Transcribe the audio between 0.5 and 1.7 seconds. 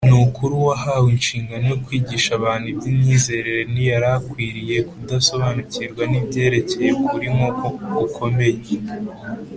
uwahawe inshingano